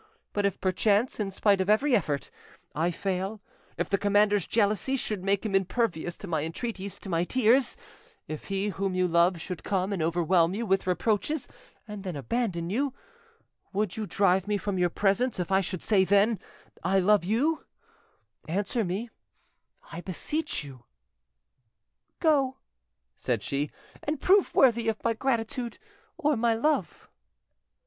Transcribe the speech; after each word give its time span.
But 0.33 0.47
if 0.47 0.59
perchance, 0.59 1.19
in 1.19 1.29
spite 1.29 1.61
of 1.61 1.69
every 1.69 1.95
effort, 1.95 2.31
I 2.73 2.89
fail, 2.89 3.39
if 3.77 3.87
the 3.87 3.99
commander's 3.99 4.47
jealousy 4.47 4.97
should 4.97 5.23
make 5.23 5.45
him 5.45 5.53
impervious 5.53 6.17
to 6.17 6.27
my 6.27 6.41
entreaties—to 6.43 7.07
my 7.07 7.23
tears, 7.23 7.77
if 8.27 8.45
he 8.45 8.69
whom 8.69 8.95
you 8.95 9.07
love 9.07 9.39
should 9.39 9.63
come 9.63 9.93
and 9.93 10.01
overwhelm 10.01 10.55
you 10.55 10.65
with 10.65 10.87
reproaches 10.87 11.47
and 11.87 12.03
then 12.03 12.15
abandon 12.15 12.71
you, 12.71 12.95
would 13.73 13.95
you 13.95 14.07
drive 14.07 14.47
me 14.47 14.57
from 14.57 14.79
your 14.79 14.89
presence 14.89 15.39
if 15.39 15.51
I 15.51 15.61
should 15.61 15.81
then 15.81 16.39
say, 16.39 16.45
'I 16.83 16.97
love 16.99 17.23
you'? 17.23 17.63
Answer 18.47 18.83
me, 18.83 19.11
I 19.91 20.01
beseech 20.01 20.63
you." 20.63 20.83
"Go!" 22.19 22.57
said 23.15 23.43
she, 23.43 23.69
"and 24.01 24.19
prove 24.19 24.55
worthy 24.55 24.87
of 24.89 25.03
my 25.03 25.13
gratitude—or 25.13 26.35
my 26.37 26.55
love." 26.55 27.07